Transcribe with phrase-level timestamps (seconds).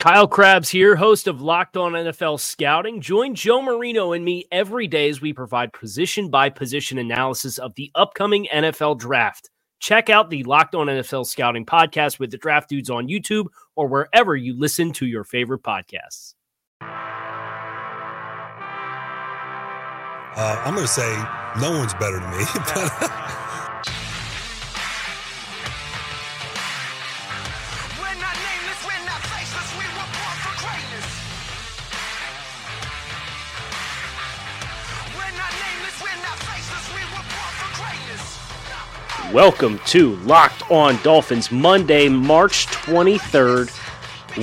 [0.00, 3.00] Kyle Crabbs here, host of Locked On NFL Scouting.
[3.00, 7.74] Join Joe Marino and me every day as we provide position by position analysis of
[7.74, 9.48] the upcoming NFL draft.
[9.80, 13.86] Check out the Locked On NFL Scouting podcast with the draft dudes on YouTube or
[13.88, 16.34] wherever you listen to your favorite podcasts.
[20.36, 21.16] Uh, I'm going to say
[21.60, 22.38] no one's better than me.
[22.44, 23.73] We're
[39.34, 43.68] Welcome to Locked On Dolphins, Monday, March 23rd.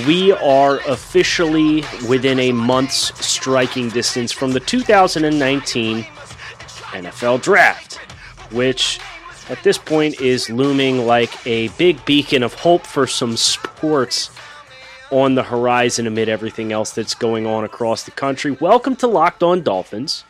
[0.06, 8.00] We are officially within a month's striking distance from the 2019 NFL Draft,
[8.52, 9.00] which
[9.50, 14.30] at this point is looming like a big beacon of hope for some sports
[15.10, 18.52] on the horizon amid everything else that's going on across the country.
[18.60, 20.26] Welcome to Locked On Dolphins,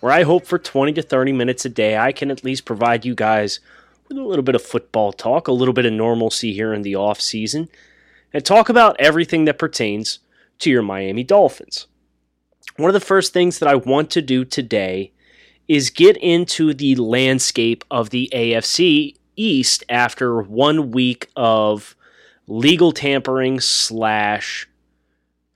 [0.00, 3.04] where I hope for 20 to 30 minutes a day I can at least provide
[3.04, 3.60] you guys
[4.08, 6.96] with a little bit of football talk, a little bit of normalcy here in the
[6.96, 7.68] off season,
[8.32, 10.18] and talk about everything that pertains
[10.58, 11.86] to your Miami Dolphins.
[12.76, 15.12] One of the first things that I want to do today
[15.68, 21.96] is get into the landscape of the AFC East after one week of
[22.46, 24.68] legal tampering slash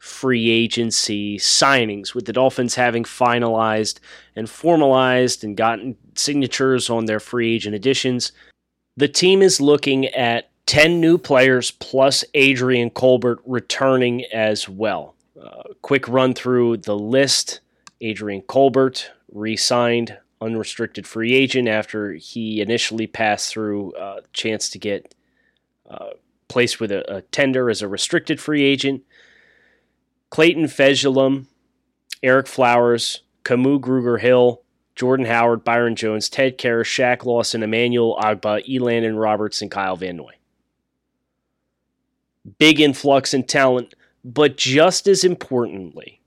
[0.07, 3.99] free agency signings, with the Dolphins having finalized
[4.35, 8.33] and formalized and gotten signatures on their free agent additions.
[8.97, 15.15] The team is looking at 10 new players plus Adrian Colbert returning as well.
[15.41, 17.61] Uh, quick run through the list
[18.01, 24.69] Adrian Colbert re signed unrestricted free agent after he initially passed through a uh, chance
[24.71, 25.15] to get
[25.89, 26.11] uh,
[26.49, 29.03] placed with a, a, tender as a restricted free agent.
[30.31, 31.47] Clayton Fejedelem,
[32.23, 34.63] Ereck Flowers, Kamu Grugier Hill,
[34.95, 40.17] Jordan Howard, Byron Jones, Ted Karras, Shaq Lawson, Emmanuel Ogbah, Elandon Roberts, and Kyle Van
[40.17, 40.33] Noy.
[42.59, 43.95] Big influx in talent,
[44.25, 46.21] but just as importantly,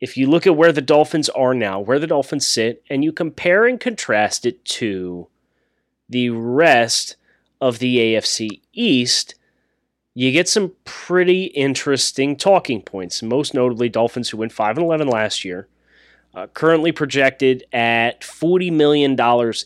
[0.00, 3.12] if you look at where the Dolphins are now, where the Dolphins sit, and you
[3.12, 5.28] compare and contrast it to
[6.08, 7.16] the rest
[7.60, 9.34] of the AFC East,
[10.18, 13.22] you get some pretty interesting talking points.
[13.22, 15.68] Most notably, Dolphins who went 5 and 11 last year,
[16.34, 19.16] uh, currently projected at $40 million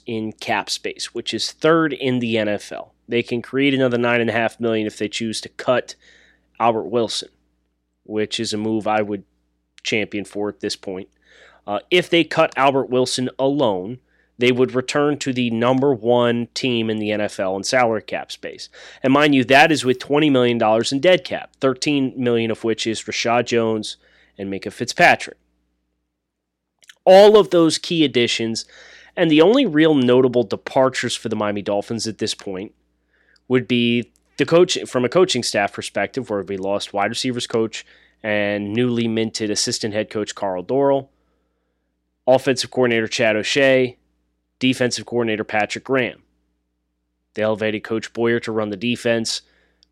[0.04, 2.90] in cap space, which is third in the NFL.
[3.08, 5.94] They can create another 9.5 million if they choose to cut
[6.60, 7.30] Albert Wilson,
[8.02, 9.24] which is a move I would
[9.82, 11.08] champion for at this point.
[11.66, 14.00] Uh, if they cut Albert Wilson alone,
[14.42, 18.68] they would return to the number one team in the NFL in salary cap space.
[19.00, 20.60] And mind you, that is with $20 million
[20.90, 23.98] in dead cap, 13 million of which is Reshad Jones
[24.36, 25.38] and Minkah Fitzpatrick.
[27.04, 28.64] All of those key additions,
[29.16, 32.74] and the only real notable departures for the Miami Dolphins at this point
[33.46, 37.86] would be the coach from a coaching staff perspective, where we lost wide receivers coach
[38.24, 41.10] and newly minted assistant head coach Karl Dorrell,
[42.26, 43.98] offensive coordinator Chad O'Shea,
[44.62, 46.22] defensive coordinator Patrick Graham.
[47.34, 49.42] They elevated Coach Boyer to run the defense.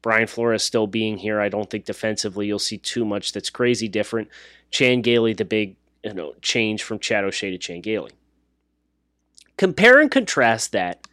[0.01, 1.41] Brian Flores still being here.
[1.41, 4.29] I don't think defensively you'll see too much that's crazy different.
[4.71, 8.13] Chan Gailey, the big you know, change from Chad O'Shea to Chan Gailey.
[9.57, 11.05] Compare and contrast that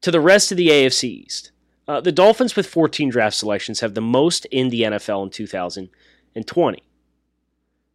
[0.00, 1.50] to the rest of the AFC East.
[1.88, 6.82] Uh, the Dolphins, with 14 draft selections, have the most in the NFL in 2020.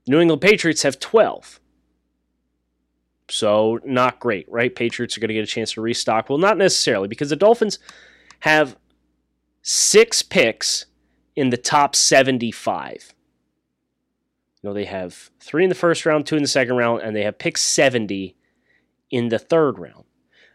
[0.08, 1.62] New England Patriots have 12.
[3.30, 4.74] So, not great, right?
[4.74, 6.30] Patriots are going to get a chance to restock.
[6.30, 7.80] Well, not necessarily, because the Dolphins
[8.42, 8.78] have
[9.62, 10.86] six picks
[11.36, 13.16] in the top 75.
[14.62, 17.16] You know, they have three in the first round, two in the second round, and
[17.16, 18.36] they have pick 70
[19.10, 20.06] in the third round.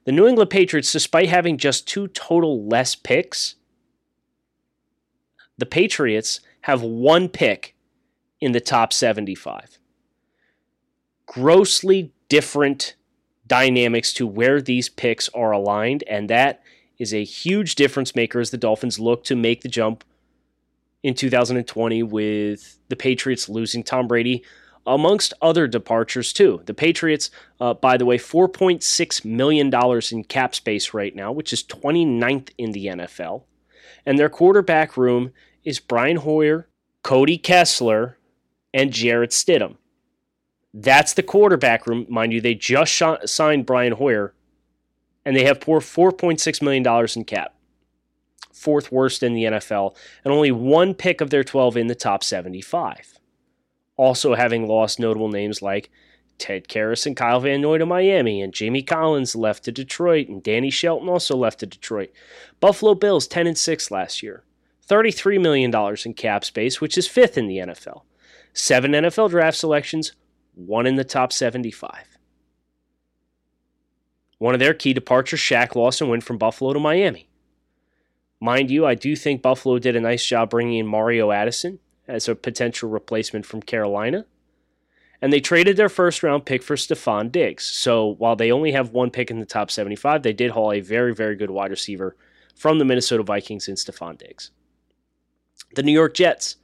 [0.04, 3.56] The New England Patriots, despite having just two total less picks,
[5.58, 7.74] the Patriots have one pick
[8.40, 9.78] in the top 75.
[11.26, 12.94] Grossly different
[13.46, 16.62] dynamics to where these picks are aligned, and that
[16.98, 20.04] is a huge difference maker as the Dolphins look to make the jump
[21.02, 24.44] in 2020 with the Patriots losing Tom Brady,
[24.86, 26.62] amongst other departures too.
[26.64, 27.30] The Patriots,
[27.60, 29.70] uh, by the way, $4.6 million
[30.12, 33.42] in cap space right now, which is 29th in the NFL.
[34.06, 35.32] And their quarterback room
[35.64, 36.68] is Brian Hoyer,
[37.02, 38.16] Cody Kessler,
[38.72, 39.76] and Jarrett Stidham.
[40.72, 42.06] That's the quarterback room.
[42.08, 44.34] Mind you, they just signed Brian Hoyer,
[45.24, 47.54] and they have poor $4.6 million in cap.
[48.52, 52.22] Fourth worst in the NFL, and only one pick of their 12 in the top
[52.22, 53.18] 75.
[53.96, 55.90] Also having lost notable names like
[56.38, 60.42] Ted Karras and Kyle Van Noy to Miami, and Jamie Collins left to Detroit, and
[60.42, 62.10] Danny Shelton also left to Detroit.
[62.60, 64.44] Buffalo Bills 10 and 6 last year.
[64.88, 65.72] $33 million
[66.04, 68.02] in cap space, which is fifth in the NFL.
[68.52, 70.12] Seven NFL draft selections,
[70.54, 72.18] one in the top 75.
[74.38, 77.28] One of their key departures, Shaq Lawson, went from Buffalo to Miami.
[78.40, 82.26] Mind you, I do think Buffalo did a nice job bringing in Mario Addison as
[82.26, 84.24] a potential replacement from Carolina.
[85.20, 87.64] And they traded their first round pick for Stefon Diggs.
[87.64, 90.80] So while they only have one pick in the top 75, they did haul a
[90.80, 92.16] very, very good wide receiver
[92.56, 94.50] from the Minnesota Vikings in Stefon Diggs.
[95.74, 96.56] The New York Jets,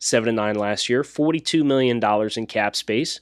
[0.00, 2.00] 7 and 9 last year, $42 million
[2.36, 3.20] in cap space,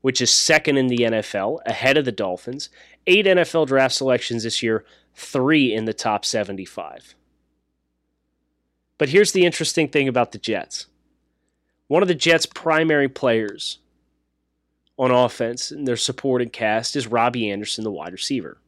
[0.00, 2.68] which is second in the NFL, ahead of the Dolphins.
[3.06, 7.14] Eight NFL draft selections this year, three in the top 75.
[8.98, 10.86] But here's the interesting thing about the Jets
[11.88, 13.78] one of the Jets' primary players
[14.96, 18.58] on offense and their supporting cast is Robbie Anderson, the wide receiver,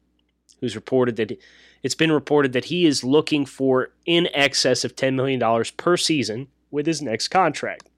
[0.59, 1.39] who's reported that
[1.81, 6.47] it's been reported that he is looking for in excess of $10 million per season
[6.71, 7.89] with his next contract.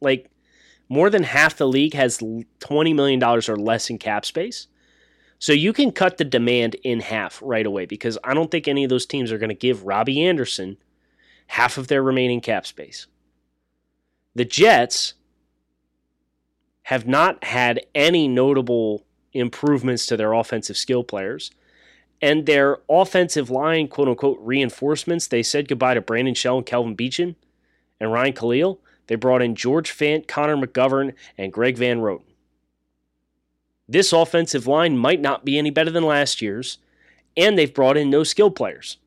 [0.00, 0.30] Like,
[0.88, 4.68] more than half the league has $20 million or less in cap space.
[5.38, 8.84] So you can cut the demand in half right away because I don't think any
[8.84, 10.78] of those teams are going to give Robbie Anderson
[11.48, 13.06] half of their remaining cap space.
[14.34, 15.14] The Jets
[16.84, 21.50] have not had any notable improvements to their offensive skill players.
[22.22, 26.96] And their offensive line, quote unquote, reinforcements, they said goodbye to Brandon Shell and Kelvin
[26.96, 27.34] Beachum
[28.00, 28.80] and Ryan Kalil.
[29.06, 32.22] They brought in George Fant, Connor McGovern, and Greg Van Roten.
[33.88, 36.78] This offensive line might not be any better than last year's,
[37.36, 38.98] and they've brought in no skill players.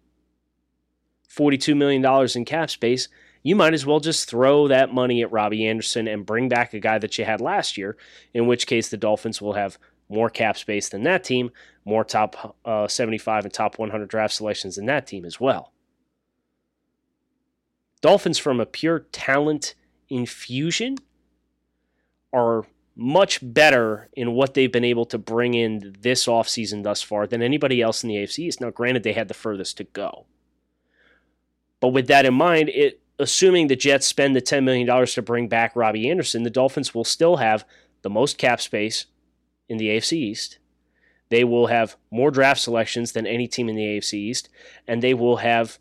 [1.29, 3.09] $42 million in cap space,
[3.43, 6.79] you might as well just throw that money at Robbie Anderson and bring back a
[6.79, 7.97] guy that you had last year,
[8.33, 9.77] in which case the Dolphins will have
[10.09, 11.51] more cap space than that team,
[11.85, 15.71] more top uh, 75 and top 100 draft selections than that team as well.
[18.01, 19.75] Dolphins, from a pure talent
[20.09, 20.97] infusion,
[22.33, 22.65] are
[22.95, 27.41] much better in what they've been able to bring in this offseason thus far than
[27.41, 28.61] anybody else in the AFC East.
[28.61, 30.25] Now, granted, they had the furthest to go.
[31.79, 35.47] But with that in mind, it assuming the Jets spend the $10 million to bring
[35.47, 37.65] back Robbie Anderson, the Dolphins will still have
[38.01, 39.05] the most cap space
[39.69, 40.57] in the AFC East.
[41.29, 44.49] They will have more draft selections than any team in the AFC East,
[44.87, 45.77] and they will have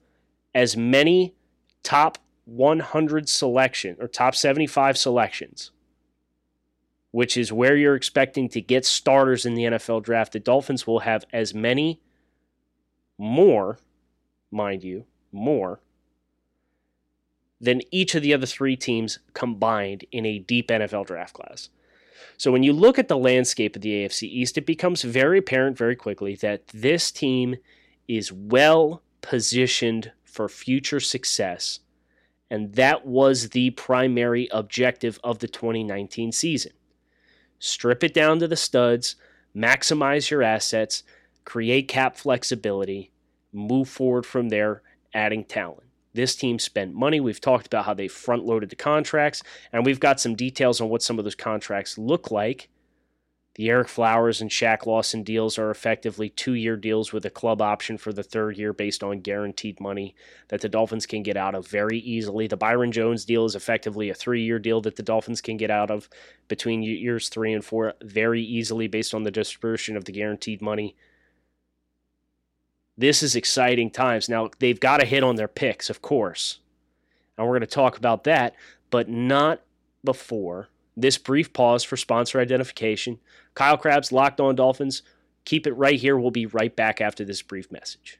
[0.54, 1.34] as many
[1.82, 5.70] top 100 selection or top 75 selections
[7.10, 11.00] which is where you're expecting to get starters in the NFL draft, the Dolphins will
[11.00, 12.00] have as many
[13.16, 13.78] more,
[14.50, 15.80] mind you, more
[17.60, 21.70] than each of the other three teams combined in a deep NFL draft class.
[22.36, 25.76] So when you look at the landscape of the AFC East, it becomes very apparent
[25.76, 27.56] very quickly that this team
[28.06, 31.80] is well positioned for future success.
[32.50, 36.72] And that was the primary objective of the 2019 season
[37.58, 39.16] strip it down to the studs,
[39.54, 41.02] maximize your assets,
[41.44, 43.10] create cap flexibility,
[43.52, 44.82] move forward from there,
[45.12, 45.87] adding talent.
[46.18, 47.20] This team spent money.
[47.20, 49.40] We've talked about how they front loaded the contracts,
[49.72, 52.68] and we've got some details on what some of those contracts look like
[53.58, 57.60] the Ereck Flowers and Shaq Lawson deals are effectively two year deals with a club
[57.60, 60.14] option for the third year based on guaranteed money
[60.46, 62.46] that the Dolphins can get out of very easily.
[62.46, 65.72] The Byron Jones deal is effectively a three year deal that the Dolphins can get
[65.72, 66.08] out of
[66.46, 70.94] between years three and four very easily based on the distribution of the guaranteed money.
[72.98, 74.28] This is exciting times.
[74.28, 76.58] Now, they've got to hit on their picks, of course.
[77.36, 78.56] And we're going to talk about that,
[78.90, 79.62] but not
[80.04, 83.20] before this brief pause for sponsor identification.
[83.54, 85.02] Kyle Crabbs, Locked On Dolphins.
[85.44, 86.18] Keep it right here.
[86.18, 88.18] We'll be right back after this brief message.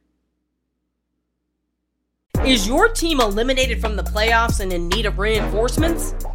[2.44, 6.14] Is your team eliminated from the playoffs and in need of reinforcements?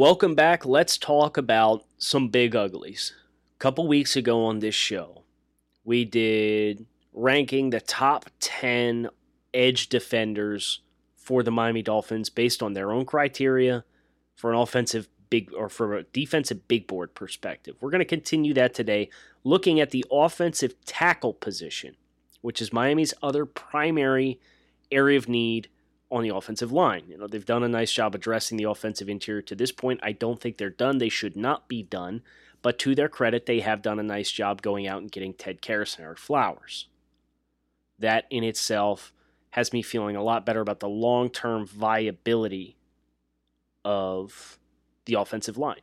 [0.00, 0.64] Welcome back.
[0.64, 3.12] Let's talk about some big uglies.
[3.56, 5.24] A couple weeks ago on this show,
[5.84, 9.10] we did ranking the top 10
[9.52, 10.80] edge defenders
[11.16, 13.84] for the Miami Dolphins based on their own criteria
[14.34, 17.76] for an offensive big or for a defensive big board perspective.
[17.82, 19.10] We're going to continue that today
[19.44, 21.94] looking at the offensive tackle position,
[22.40, 24.40] which is Miami's other primary
[24.90, 25.68] area of need
[26.10, 27.04] on the offensive line.
[27.08, 30.00] You know, they've done a nice job addressing the offensive interior to this point.
[30.02, 30.98] I don't think they're done.
[30.98, 32.22] They should not be done.
[32.62, 35.62] But to their credit, they have done a nice job going out and getting Ted
[35.62, 36.88] Karras and Ereck Flowers.
[37.98, 39.12] That in itself
[39.50, 42.76] has me feeling a lot better about the long term viability
[43.84, 44.58] of
[45.06, 45.80] the offensive line.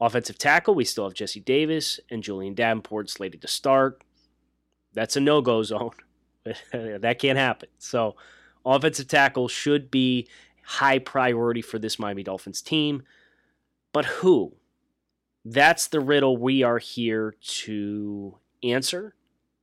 [0.00, 4.02] Offensive tackle, we still have Jesse Davis and Julian Davenport slated to start.
[4.92, 5.92] That's a no go zone.
[6.72, 7.68] that can't happen.
[7.78, 8.16] So,
[8.66, 10.28] offensive tackle should be
[10.64, 13.02] high priority for this Miami Dolphins team.
[13.92, 14.56] But who?
[15.44, 19.14] That's the riddle we are here to answer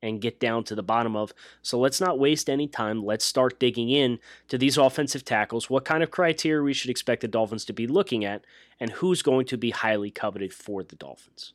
[0.01, 1.33] and get down to the bottom of.
[1.62, 3.03] So let's not waste any time.
[3.03, 7.22] Let's start digging in to these offensive tackles, what kind of criteria we should expect
[7.22, 8.45] the Dolphins to be looking at,
[8.79, 11.53] and who's going to be highly coveted for the Dolphins.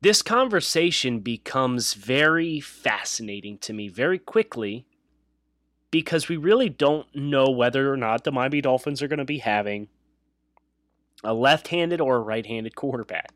[0.00, 4.86] This conversation becomes very fascinating to me very quickly
[5.90, 9.38] because we really don't know whether or not the Miami Dolphins are going to be
[9.38, 9.88] having
[11.24, 13.30] a left handed or a right handed quarterback.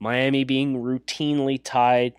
[0.00, 2.14] Miami being routinely tied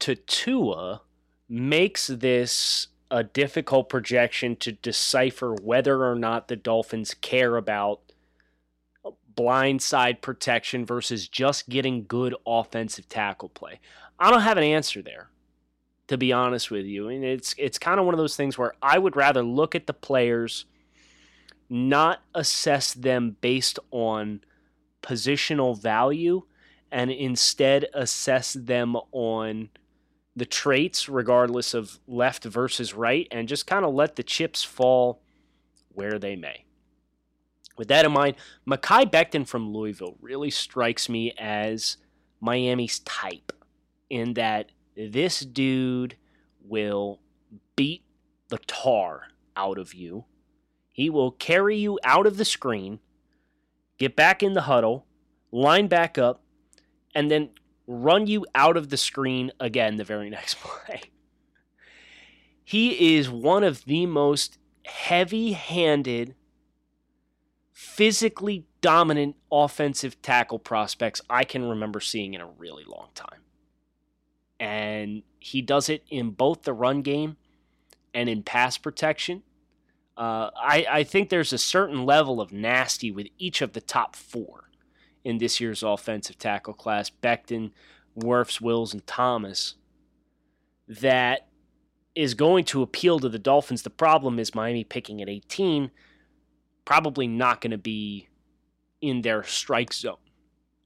[0.00, 1.02] to Tua
[1.48, 8.00] makes this a difficult projection to decipher whether or not the Dolphins care about
[9.34, 13.80] blindside protection versus just getting good offensive tackle play.
[14.18, 15.28] I don't have an answer there,
[16.08, 17.08] to be honest with you.
[17.08, 19.86] And it's it's kind of one of those things where I would rather look at
[19.86, 20.66] the players,
[21.68, 24.40] not assess them based on
[25.02, 26.42] positional value,
[26.90, 29.70] and instead assess them on
[30.34, 35.20] the traits, regardless of left versus right, and just kind of let the chips fall
[35.88, 36.64] where they may.
[37.76, 41.96] With that in mind, Mekhi Becton from Louisville really strikes me as
[42.40, 43.52] Miami's type
[44.10, 46.16] in that this dude
[46.62, 47.20] will
[47.76, 48.04] beat
[48.48, 50.24] the tar out of you.
[50.90, 53.00] He will carry you out of the screen,
[53.98, 55.06] get back in the huddle,
[55.50, 56.42] line back up,
[57.14, 57.50] and then
[57.86, 61.02] run you out of the screen again the very next play.
[62.64, 66.34] He is one of the most heavy handed,
[67.72, 73.40] physically dominant offensive tackle prospects I can remember seeing in a really long time.
[74.62, 77.36] And he does it in both the run game
[78.14, 79.42] and in pass protection.
[80.16, 84.14] Uh, I, I think there's a certain level of nasty with each of the top
[84.14, 84.70] four
[85.24, 87.72] in this year's offensive tackle class Becton,
[88.16, 89.74] Wirfs, Wills, and Thomas
[90.86, 91.48] that
[92.14, 93.82] is going to appeal to the Dolphins.
[93.82, 95.90] The problem is Miami picking at 18,
[96.84, 98.28] probably not going to be
[99.00, 100.18] in their strike zone.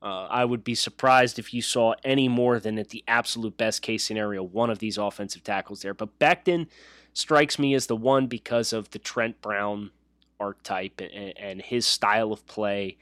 [0.02, 3.82] Uh, I would be surprised if you saw any more than at the absolute best
[3.82, 5.94] case scenario one of these offensive tackles there.
[5.94, 6.68] But Becton
[7.12, 9.90] strikes me as the one because of the Trent Brown
[10.38, 12.98] archetype and, and his style of play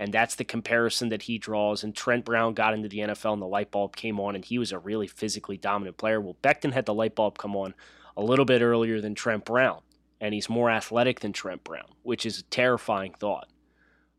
[0.00, 1.84] and that's the comparison that he draws.
[1.84, 4.58] And Trent Brown got into the NFL and the light bulb came on, and he
[4.58, 6.18] was a really physically dominant player.
[6.18, 7.74] Well, Becton had the light bulb come on
[8.16, 9.82] a little bit earlier than Trent Brown,
[10.18, 13.49] and he's more athletic than Trent Brown, which is a terrifying thought.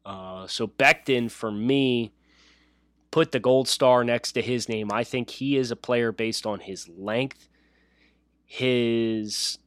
[0.06, 2.12] Uh, so Becton, for me,
[3.12, 4.92] put the gold star next to his name.
[4.92, 7.50] I think he is a player based on his length,
[8.46, 9.60] his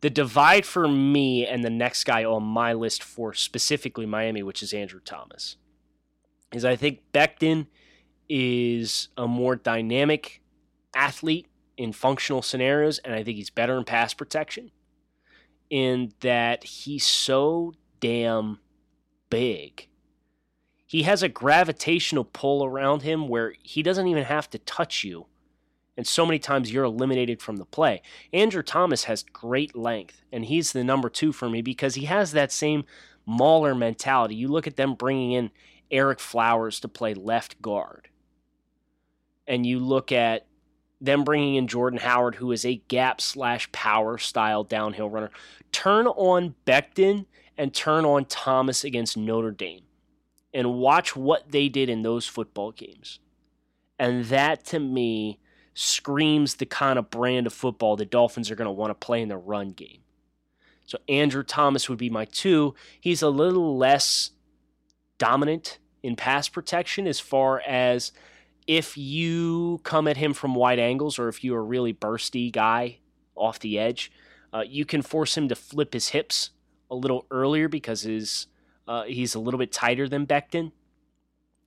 [0.00, 4.62] the divide for me and the next guy on my list for specifically Miami, which
[4.62, 5.56] is Andrew Thomas,
[6.52, 7.68] is I think Becton
[8.28, 10.42] is a more dynamic
[10.94, 11.46] athlete
[11.78, 14.70] in functional scenarios, and I think he's better in pass protection.
[15.70, 17.72] In that he's so
[18.04, 18.58] damn
[19.30, 19.88] big.
[20.84, 25.26] He has a gravitational pull around him where he doesn't even have to touch you
[25.96, 28.02] And so many times you're eliminated from the play.
[28.32, 32.32] Andrew Thomas has great length, and he's the number two for me because he has
[32.32, 32.84] that same
[33.26, 34.34] Mauler mentality.
[34.34, 35.50] You look at them bringing in
[35.90, 38.08] Ereck Flowers to play left guard,
[39.46, 40.46] and you look at
[41.00, 45.30] them bringing in Jordan Howard, who is a gap slash power style downhill runner.
[45.70, 49.82] Turn on Becton and turn on Thomas against Notre Dame
[50.52, 53.18] and watch what they did in those football games.
[53.98, 55.40] And that to me
[55.74, 59.20] screams the kind of brand of football the Dolphins are going to want to play
[59.20, 60.00] in the run game.
[60.86, 62.74] So Andrew Thomas would be my two.
[63.00, 64.30] He's a little less
[65.18, 68.12] dominant in pass protection as far as
[68.66, 72.98] if you come at him from wide angles or if you're a really bursty guy
[73.34, 74.12] off the edge,
[74.52, 76.50] uh, you can force him to flip his hips
[76.94, 78.46] a little earlier because his
[78.86, 80.72] uh, he's a little bit tighter than Becton.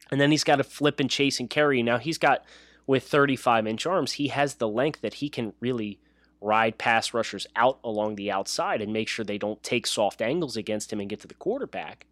[0.10, 1.84] And then he's got to flip and chase and carry.
[1.84, 2.46] Now he's got
[2.86, 6.00] with 35 inch arms, he has the length that he can really
[6.39, 10.55] ride pass rushers out along the outside and make sure they don't take soft angles
[10.55, 12.05] against him and get to the quarterback.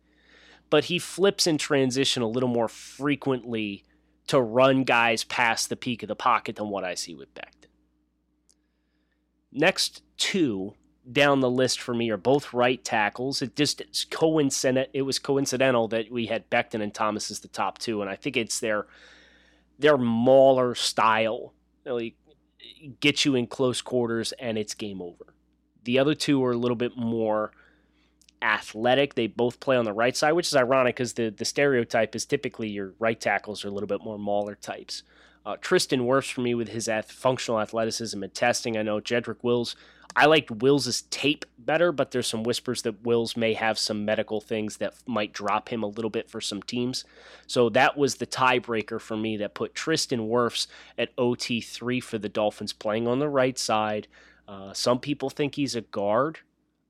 [0.70, 3.86] But he flips in transition a little more frequently
[4.28, 7.70] to run guys past the peak of the pocket than what I see with Becton.
[9.52, 10.74] Next two
[11.12, 13.42] down the list for me are both right tackles.
[13.42, 14.90] It just it's coincident.
[14.94, 18.16] It was coincidental that we had Becton and Thomas as the top two, and I
[18.16, 18.88] think it's their
[19.78, 21.54] their mauler style.
[21.86, 22.16] Really
[23.00, 25.34] get you in close quarters, and it's game over.
[25.84, 27.52] The other two are a little bit more
[28.42, 29.14] athletic.
[29.14, 32.26] They both play on the right side, which is ironic because the the stereotype is
[32.26, 35.04] typically your right tackles are a little bit more mauler types.
[35.46, 38.78] Uh, Tristan Wirfs for me with his ath- functional athleticism and testing.
[38.78, 39.76] I know Jedrick Wills.
[40.16, 44.40] I liked Wills's tape better, but there's some whispers that Wills may have some medical
[44.40, 47.04] things that might drop him a little bit for some teams.
[47.48, 52.30] So that was the tiebreaker for me that put Tristan Wirfs at OT3 for the
[52.30, 54.08] Dolphins playing on the right side.
[54.48, 56.40] Uh, some people think he's a guard.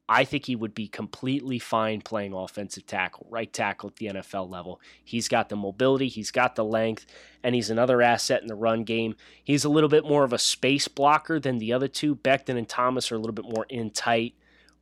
[0.07, 4.51] I think he would be completely fine playing offensive tackle, right tackle at the NFL
[4.51, 4.79] level.
[5.03, 7.07] He's got the mobility, he's got the length,
[7.43, 9.15] and he's another asset in the run game.
[9.43, 12.15] He's a little bit more of a space blocker than the other two.
[12.15, 14.35] Becton and Thomas are a little bit more in tight.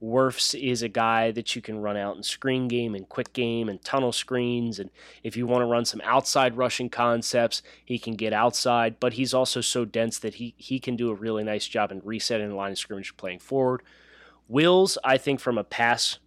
[0.04, 3.70] Wirfs is a guy that you can run out in screen game and quick game
[3.70, 4.78] and tunnel screens.
[4.78, 4.90] And
[5.24, 9.34] if you want to run some outside rushing concepts, he can get outside, but he's
[9.34, 12.56] also so dense that he, he can do a really nice job in resetting the
[12.56, 13.82] line of scrimmage playing forward.
[14.54, 16.20] Wills, I think, from a pass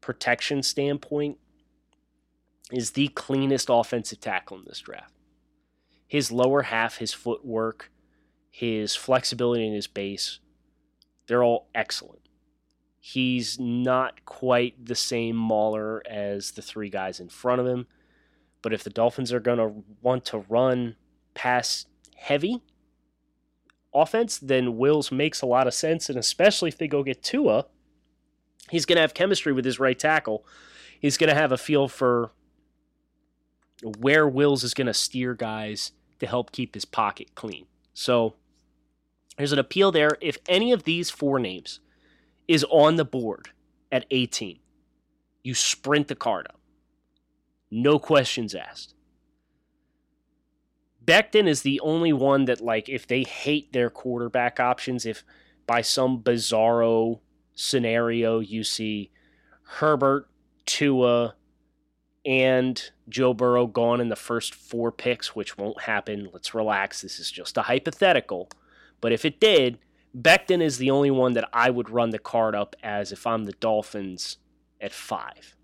[0.00, 1.36] protection standpoint,
[2.72, 5.12] is the cleanest offensive tackle in this draft.
[6.06, 7.90] His lower half, his footwork,
[8.50, 10.38] his flexibility in his base,
[11.26, 12.22] they're all excellent.
[13.00, 17.86] He's not quite the same mauler as the three guys in front of him,
[18.62, 20.96] but if the Dolphins are going to want to run
[21.34, 21.84] pass
[22.16, 22.62] heavy,
[23.92, 26.08] offense, then Wills makes a lot of sense.
[26.08, 27.66] And especially if they go get Tua,
[28.70, 30.44] he's going to have chemistry with his right tackle.
[31.00, 32.32] He's going to have a feel for
[33.98, 37.66] where Wills is going to steer guys to help keep his pocket clean.
[37.92, 38.34] So
[39.36, 40.16] there's an appeal there.
[40.20, 41.80] If any of these four names
[42.48, 43.50] is on the board
[43.90, 44.58] at 18,
[45.42, 46.60] you sprint the card up.
[47.70, 48.94] No questions asked.
[51.04, 55.22] Becton is the only one that, like, if they hate their quarterback options, if
[55.66, 57.20] by some bizarro
[57.54, 59.10] scenario you see
[59.62, 60.28] Herbert,
[60.66, 61.34] Tua,
[62.26, 66.30] and Joe Burrow gone in the first four picks, which won't happen.
[66.32, 67.02] Let's relax.
[67.02, 68.48] This is just a hypothetical.
[69.00, 69.78] But if it did,
[70.16, 73.44] Becton is the only one that I would run the card up as if I'm
[73.44, 74.38] the Dolphins
[74.80, 75.56] at five.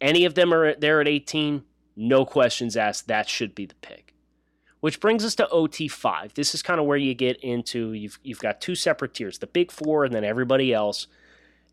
[0.00, 1.64] Any of them are there at 18,
[1.96, 3.08] no questions asked.
[3.08, 4.07] That should be the pick.
[4.80, 6.34] Which brings us to OT5.
[6.34, 9.46] This is kind of where you get into you've you've got two separate tiers, the
[9.46, 11.08] big four and then everybody else,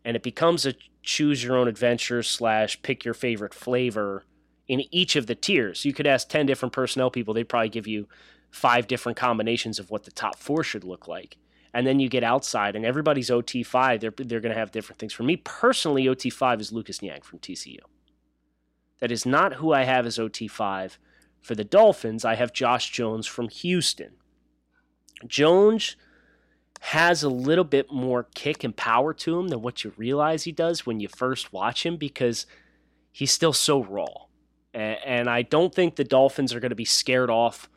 [0.04, 4.24] and it becomes a choose your own adventure slash pick your favorite flavor
[4.68, 5.84] in each of the tiers.
[5.84, 8.08] You could ask 10 different personnel people, they'd probably give you
[8.50, 11.36] five different combinations of what the top four should look like.
[11.72, 15.12] And then you get outside, and everybody's OT5, they're, they're going to have different things.
[15.12, 17.78] For me personally, OT5 is Lucas Niang from TCU.
[19.00, 20.96] That is not who I have as OT5.
[21.46, 24.14] For the Dolphins, I have Josh Jones from Houston.
[25.28, 25.94] Jones
[26.80, 30.50] has a little bit more kick and power to him than what you realize he
[30.50, 32.46] does when you first watch him because
[33.12, 34.24] he's still so raw.
[34.74, 37.70] And I don't think the Dolphins are going to be scared off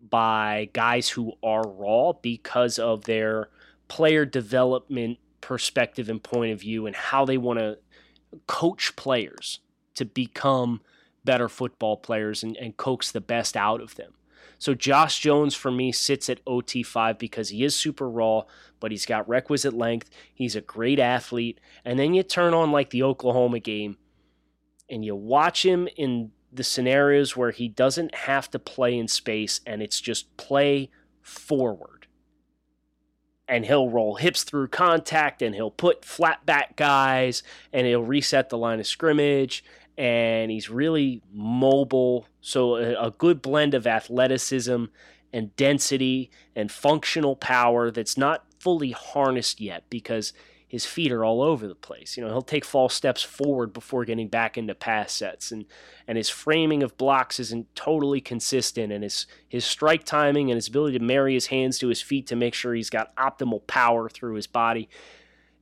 [0.00, 3.48] by guys who are raw because of their
[3.88, 7.78] player development perspective and point of view and how they want to
[8.46, 9.58] coach players
[9.96, 10.82] to become
[11.28, 14.14] better football players and, and coax the best out of them.
[14.58, 18.44] So Josh Jones for me sits at OT5 because he is super raw,
[18.80, 20.08] but he's got requisite length.
[20.32, 21.60] He's a great athlete.
[21.84, 23.98] And then you turn on like the Oklahoma game
[24.88, 29.60] and you watch him in the scenarios where he doesn't have to play in space
[29.66, 30.88] and it's just play
[31.20, 32.06] forward.
[33.46, 38.48] And he'll roll hips through contact and he'll put flat back guys and he'll reset
[38.48, 39.62] the line of scrimmage
[39.98, 42.26] and he's really mobile.
[42.40, 44.84] So a, a good blend of athleticism
[45.32, 50.32] and density and functional power that's not fully harnessed yet because
[50.68, 52.16] his feet are all over the place.
[52.16, 55.64] You know, he'll take false steps forward before getting back into pass sets, and
[56.06, 60.68] and his framing of blocks isn't totally consistent, and his his strike timing and his
[60.68, 64.10] ability to marry his hands to his feet to make sure he's got optimal power
[64.10, 64.90] through his body.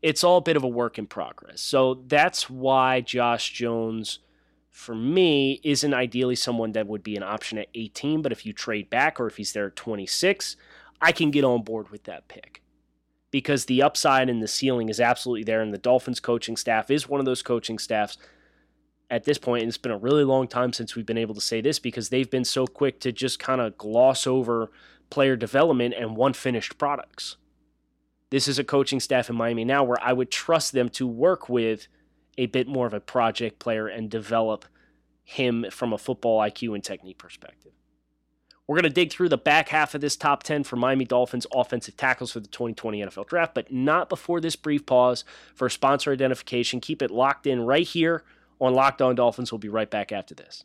[0.03, 1.61] It's all a bit of a work in progress.
[1.61, 4.19] So that's why Josh Jones,
[4.77, 8.21] for me, isn't ideally someone that would be an option at 18.
[8.21, 10.55] But if you trade back or if he's there at 26,
[11.01, 12.63] I can get on board with that pick
[13.31, 15.63] because the upside and the ceiling is absolutely there.
[15.63, 18.19] And the Dolphins coaching staff is one of those coaching staffs
[19.09, 19.63] at this point.
[19.63, 22.11] And it's been a really long time since we've been able to say this because
[22.11, 24.71] they've been so quick to just kind of gloss over
[25.09, 27.39] player development and one finished products.
[28.29, 31.49] This is a coaching staff in Miami now where I would trust them to work
[31.49, 31.89] with
[32.39, 34.65] a bit more of a project player and develop
[35.25, 37.73] him from a football IQ and technique perspective.
[38.67, 41.47] We're going to dig through the back half of this top 10 for Miami Dolphins
[41.55, 46.13] offensive tackles for the 2020 NFL Draft, but not before this brief pause for sponsor
[46.13, 46.81] identification.
[46.81, 48.25] Keep it locked in right here
[48.61, 49.53] on Locked On Dolphins.
[49.53, 50.65] We'll be right back after this.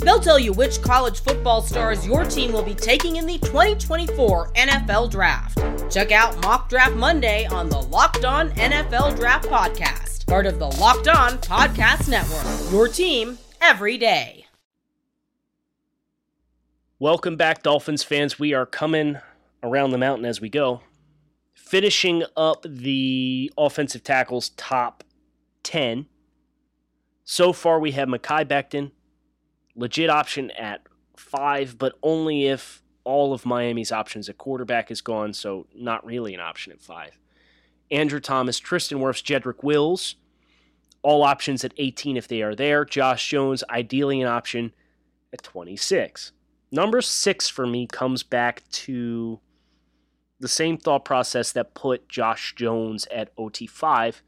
[0.00, 4.52] They'll tell you which college football stars your team will be taking in the 2024
[4.52, 5.58] NFL Draft.
[5.92, 10.68] Check out Mock Draft Monday on the Locked On NFL Draft Podcast, part of the
[10.68, 12.72] Locked On Podcast Network.
[12.72, 14.46] Your team every day.
[17.00, 18.38] Welcome back, Dolphins fans.
[18.38, 19.18] We are coming
[19.64, 20.82] around the mountain as we go.
[21.54, 25.02] Finishing up the offensive tackles top
[25.64, 26.06] 10.
[27.24, 28.92] So far, we have Mekhi Becton,
[29.78, 30.82] legit option at
[31.16, 36.34] five, but only if all of Miami's options at quarterback is gone, so not really
[36.34, 37.18] an option at five.
[37.90, 40.16] Andrew Thomas, Tristan Wirfs, Jedrick Wills,
[41.02, 42.84] all options at 18 if they are there.
[42.84, 44.74] Josh Jones, ideally an option
[45.32, 46.32] at 26.
[46.70, 49.40] Number six for me comes back to
[50.40, 54.20] the same thought process that put Josh Jones at OT5.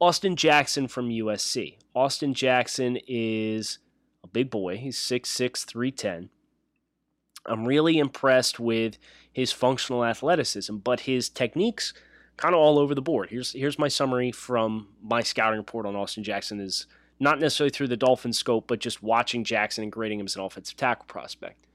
[0.00, 1.76] Austin Jackson from USC.
[1.94, 3.78] Austin Jackson is
[4.22, 4.76] a big boy.
[4.76, 6.30] He's 6'6, 310.
[7.46, 8.98] I'm really impressed with
[9.32, 11.94] his functional athleticism, but his techniques
[12.36, 13.30] kind of all over the board.
[13.30, 16.86] Here's here's my summary from my scouting report on Austin Jackson is
[17.18, 20.42] not necessarily through the Dolphin scope, but just watching Jackson and grading him as an
[20.42, 21.66] offensive tackle prospect.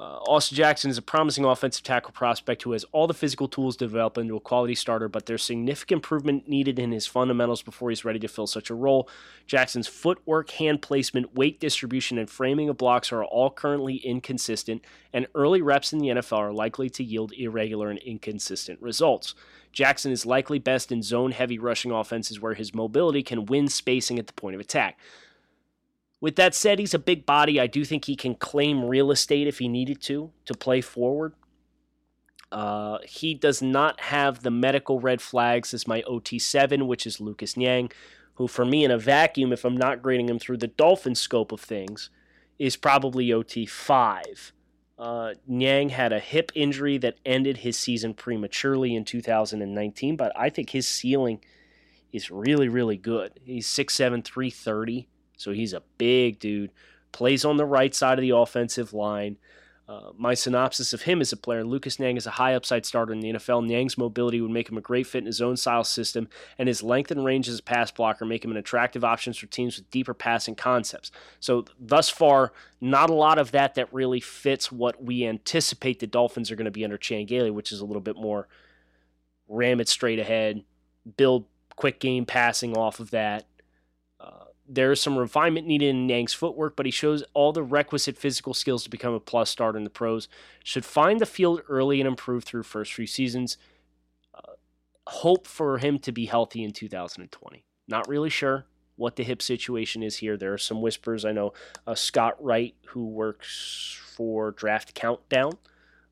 [0.00, 3.76] Uh, Austin Jackson is a promising offensive tackle prospect who has all the physical tools
[3.76, 7.90] to develop into a quality starter, but there's significant improvement needed in his fundamentals before
[7.90, 9.08] he's ready to fill such a role.
[9.48, 15.26] Jackson's footwork, hand placement, weight distribution, and framing of blocks are all currently inconsistent, and
[15.34, 19.34] early reps in the NFL are likely to yield irregular and inconsistent results.
[19.72, 24.18] Jackson is likely best in zone heavy rushing offenses where his mobility can win spacing
[24.20, 24.96] at the point of attack.
[26.20, 27.60] With that said, he's a big body.
[27.60, 31.34] I do think he can claim real estate if he needed to to play forward.
[32.50, 37.56] Uh, he does not have the medical red flags as my OT7, which is Lucas
[37.56, 37.90] Niang,
[38.34, 41.52] who, for me, in a vacuum, if I'm not grading him through the Dolphin scope
[41.52, 42.10] of things,
[42.58, 44.52] is probably OT5.
[44.98, 50.50] Uh, Niang had a hip injury that ended his season prematurely in 2019, but I
[50.50, 51.40] think his ceiling
[52.12, 53.38] is really, really good.
[53.44, 55.08] He's 6'7, 330.
[55.38, 56.70] So he's a big dude,
[57.12, 59.38] plays on the right side of the offensive line.
[59.88, 63.14] Uh, my synopsis of him as a player Lucas Niang is a high upside starter
[63.14, 63.64] in the NFL.
[63.64, 66.82] Niang's mobility would make him a great fit in his own style system, and his
[66.82, 69.90] length and range as a pass blocker make him an attractive option for teams with
[69.90, 71.10] deeper passing concepts.
[71.40, 76.06] So, thus far, not a lot of that that really fits what we anticipate the
[76.06, 78.46] Dolphins are going to be under Chan which is a little bit more
[79.48, 80.62] ram it straight ahead,
[81.16, 81.46] build
[81.76, 83.46] quick game passing off of that.
[84.68, 88.18] Uh, there is some refinement needed in Niang's footwork, but he shows all the requisite
[88.18, 90.28] physical skills to become a plus starter in the pros.
[90.64, 93.56] Should find the field early and improve through first few seasons.
[94.34, 94.52] Uh,
[95.06, 97.64] hope for him to be healthy in 2020.
[97.86, 98.66] Not really sure.
[98.96, 100.36] what the hip situation is here.
[100.36, 101.24] There are some whispers.
[101.24, 101.52] I know
[101.86, 105.52] uh, Scott Wright, who works for Draft Countdown,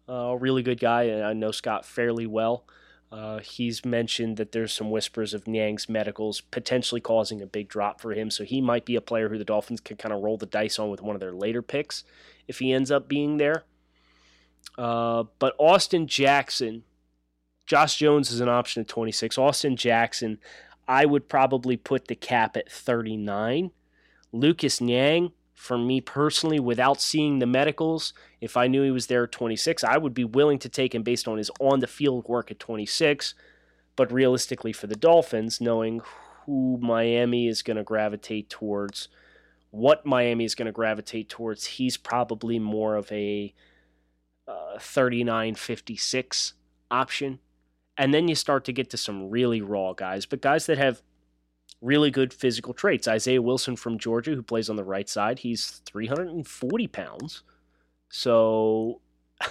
[0.09, 2.65] uh, a really good guy, and I know Scott fairly well.
[3.13, 8.01] Uh, he's mentioned that there's some whispers of Niang's medicals potentially causing a big drop
[8.01, 10.37] for him, so he might be a player who the Dolphins can kind of roll
[10.37, 12.03] the dice on with one of their later picks
[12.49, 13.65] if he ends up being there.
[14.77, 16.83] Uh, but Austin Jackson,
[17.65, 19.39] Josh Jones is an option at 26.
[19.39, 20.39] Austin Jackson,
[20.89, 23.71] I would probably put the cap at 39.
[24.33, 29.25] Lucas Niang, for me personally, without seeing the medicals, if I knew he was there
[29.25, 32.29] at 26, I would be willing to take him based on his on the field
[32.29, 33.35] work at 26.
[33.97, 36.03] But realistically, for the Dolphins, knowing
[36.45, 39.09] who Miami is going to gravitate towards,
[39.71, 43.55] what Miami is going to gravitate towards, he's probably more of a
[44.47, 46.53] uh, 39 56
[46.91, 47.39] option.
[47.97, 51.01] And then you start to get to some really raw guys, but guys that have
[51.81, 53.07] really good physical traits.
[53.07, 57.43] Isaiah Wilson from Georgia, who plays on the right side, he's 340 pounds.
[58.09, 59.01] So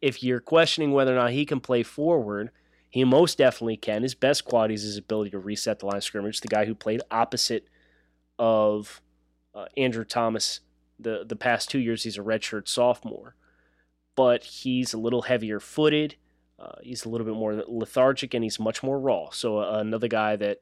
[0.00, 2.50] if you're questioning whether or not he can play forward,
[2.90, 4.02] he most definitely can.
[4.02, 6.40] His best quality is his ability to reset the line of scrimmage.
[6.40, 7.68] The guy who played opposite
[8.38, 9.02] of
[9.54, 10.60] uh, Andrew Thomas
[10.98, 13.34] the, the past two years, he's a redshirt sophomore.
[14.14, 16.16] But he's a little heavier footed.
[16.58, 19.28] Uh, he's a little bit more lethargic and he's much more raw.
[19.30, 20.60] So, uh, another guy that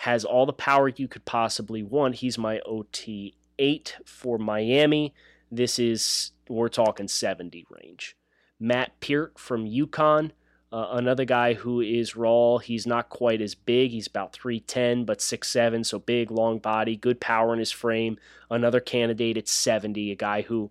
[0.00, 2.16] has all the power you could possibly want.
[2.16, 5.14] He's my OT 8 for Miami.
[5.50, 8.14] This is, we're talking 70 range.
[8.60, 10.32] Matt Peart from UConn,
[10.70, 12.58] uh, another guy who is raw.
[12.58, 13.90] He's not quite as big.
[13.90, 18.18] He's about 310, but 6'7, so big, long body, good power in his frame.
[18.50, 20.70] Another candidate at 70, a guy who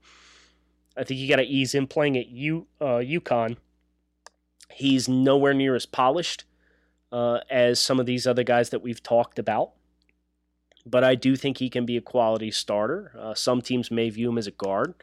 [0.95, 3.57] I think you got to ease in playing at U, uh, UConn.
[4.71, 6.43] He's nowhere near as polished
[7.15, 9.71] uh, as some of these other guys that we've talked about.
[10.85, 13.13] But I do think he can be a quality starter.
[13.17, 14.95] Uh, some teams may view him as a guard,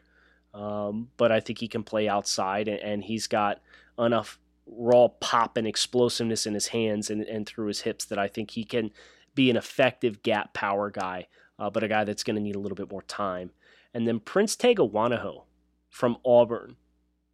[0.53, 3.61] um, but I think he can play outside, and, and, he's got
[3.97, 8.27] enough raw pop and explosiveness in his hands and, and through his hips that I
[8.27, 8.91] think he can
[9.33, 11.25] be an effective gap power guy,
[11.57, 13.49] uh, but a guy that's going to need a little bit more time.
[13.91, 15.45] And then Prince Tega Wanogho
[15.89, 16.75] from Auburn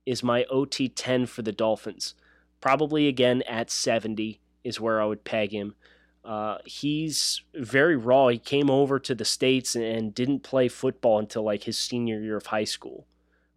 [0.06, 2.16] is my OT 10 for the Dolphins.
[2.62, 5.76] Probably again at 70 is where I would peg him.
[6.24, 8.28] Uh, he's very raw.
[8.28, 12.38] He came over to the States and didn't play football until like his senior year
[12.38, 13.08] of high school.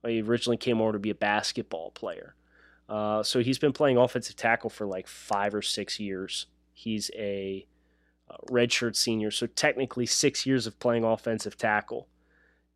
[0.07, 2.35] He originally came over to be a basketball player.
[2.88, 6.47] Uh, so he's been playing offensive tackle for like five or six years.
[6.73, 7.67] He's a
[8.31, 12.09] uh, redshirt senior, so technically six years of playing offensive tackle.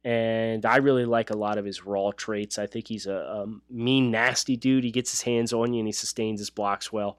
[0.05, 2.59] And I really like a lot of his raw traits.
[2.59, 4.85] I think he's a, a mean, nasty dude.
[4.85, 7.19] He gets his hands on you and he sustains his blocks well.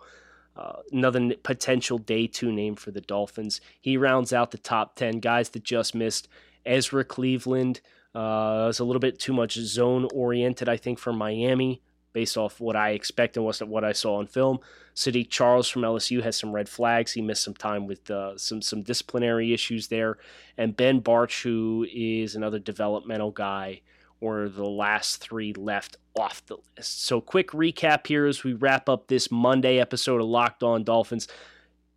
[0.58, 3.62] Uh, another potential day two name for the Dolphins.
[3.80, 6.28] He rounds out the top 10 guys that just missed.
[6.66, 7.82] Ezra Cleveland
[8.16, 11.82] uh, was a little bit too much zone oriented, I think, for Miami
[12.18, 14.58] based off what I expect and what I saw on film.
[14.96, 17.12] Saahdiq Charles from LSU has some red flags.
[17.12, 20.18] He missed some time with uh, some some disciplinary issues there,
[20.58, 23.82] and Ben Bartch, who is another developmental guy,
[24.20, 27.04] were the last three left off the list.
[27.04, 31.28] So, quick recap here as we wrap up this Monday episode of Locked On Dolphins.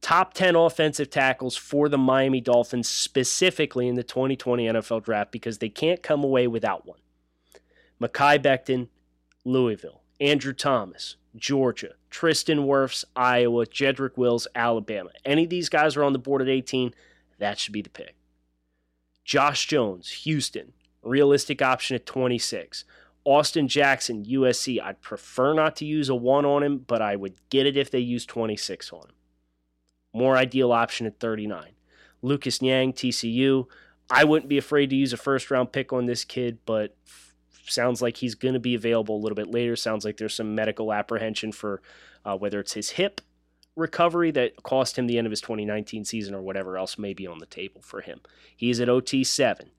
[0.00, 5.58] Top 10 offensive tackles for the Miami Dolphins, specifically in the 2020 NFL Draft, because
[5.58, 7.00] they can't come away without one.
[8.00, 8.88] Mekhi Becton,
[9.44, 10.02] Louisville.
[10.18, 11.94] Andrew Thomas, Georgia.
[12.08, 13.66] Tristan Wirfs, Iowa.
[13.66, 15.10] Jedrick Wills, Alabama.
[15.24, 16.94] Any of these guys are on the board at 18,
[17.38, 18.14] that should be the pick.
[19.24, 20.72] Josh Jones, Houston.
[21.02, 22.84] Realistic option at 26.
[23.24, 24.80] Austin Jackson, USC.
[24.82, 27.90] I'd prefer not to use a 1 on him, but I would get it if
[27.90, 29.14] they use 26 on him.
[30.12, 31.72] More ideal option at 39.
[32.22, 33.66] Lucas Niang, TCU.
[34.10, 36.96] I wouldn't be afraid to use a first round pick on this kid, but
[37.66, 39.76] sounds like he's going to be available a little bit later.
[39.76, 41.80] Sounds like there's some medical apprehension for
[42.24, 43.20] uh, whether it's his hip
[43.76, 47.26] recovery that cost him the end of his 2019 season or whatever else may be
[47.26, 48.20] on the table for him.
[48.54, 49.70] He's at OT 7.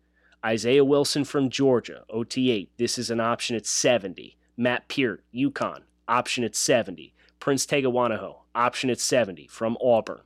[0.45, 2.69] Isaiah Wilson from Georgia, OT8.
[2.77, 4.37] This is an option at 70.
[4.57, 7.13] Matt Peart, UConn, option at 70.
[7.39, 10.21] Prince Tega Wanogho, option at 70 from Auburn.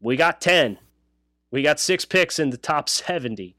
[0.00, 0.78] We got 10.
[1.50, 3.56] We got six picks in the top 70,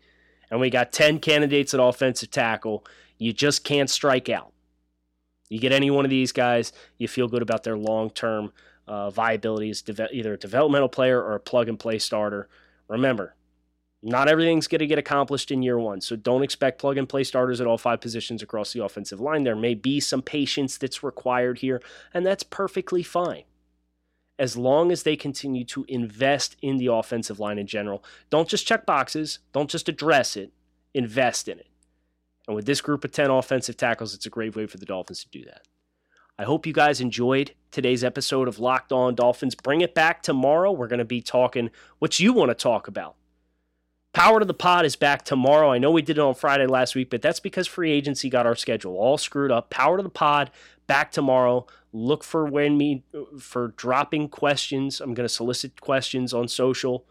[0.51, 2.85] and we got 10 candidates at offensive tackle.
[3.17, 4.51] You just can't strike out.
[5.49, 8.51] You get any one of these guys, you feel good about their long term
[8.87, 12.49] uh, viability as either a developmental player or a plug and play starter.
[12.87, 13.35] Remember,
[14.05, 17.23] not everything's going to get accomplished in year one, so don't expect plug and play
[17.23, 19.43] starters at all five positions across the offensive line.
[19.43, 21.81] There may be some patience that's required here,
[22.13, 23.43] and that's perfectly fine.
[24.37, 28.03] as long as they continue to invest in the offensive line in general.
[28.29, 30.51] Don't just check boxes, don't just address it,
[30.93, 31.67] invest in it.
[32.47, 35.23] And with this group of 10 offensive tackles, it's a great way for the Dolphins
[35.23, 35.61] to do that.
[36.37, 39.55] I hope you guys enjoyed today's episode of Locked On Dolphins.
[39.55, 40.71] Bring it back tomorrow.
[40.71, 43.15] We're going to be talking what you want to talk about.
[44.15, 45.73] Power to the Pod is back tomorrow.
[45.73, 48.45] I know we did it on Friday last week, but that's because free agency got
[48.45, 49.69] our schedule all screwed up.
[49.69, 50.51] Power to the Pod
[50.87, 51.67] back tomorrow.
[51.91, 53.03] Look for when me
[53.37, 55.01] for dropping questions.
[55.01, 57.03] I'm going to solicit questions on social.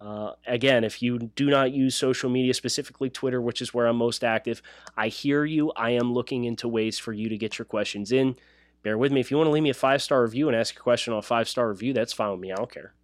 [0.00, 3.96] Uh, again, if you do not use social media, specifically Twitter, which is where I'm
[3.96, 4.62] most active,
[4.96, 5.72] I hear you.
[5.72, 8.36] I am looking into ways for you to get your questions in.
[8.84, 9.18] Bear with me.
[9.18, 11.18] If you want to leave me a five star review and ask a question on
[11.18, 12.52] a five star review, that's fine with me.
[12.52, 12.94] I don't care.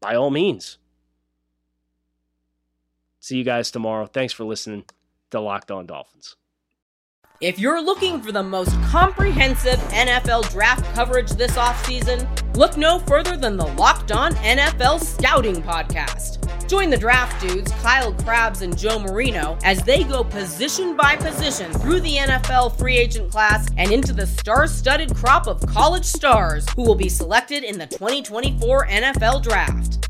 [0.00, 0.78] By all means.
[3.20, 4.06] See you guys tomorrow.
[4.06, 4.84] Thanks for listening
[5.30, 6.36] to Locked On Dolphins.
[7.40, 13.34] If you're looking for the most comprehensive NFL draft coverage this offseason, look no further
[13.34, 16.46] than the Locked On NFL Scouting Podcast.
[16.68, 21.72] Join the draft dudes, Kyle Crabbs and Joe Marino, as they go position by position
[21.72, 26.66] through the NFL free agent class and into the star studded crop of college stars
[26.76, 30.09] who will be selected in the 2024 NFL Draft.